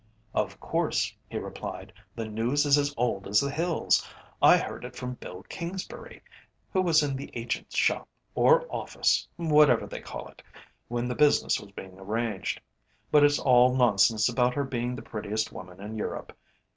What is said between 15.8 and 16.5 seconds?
Europe.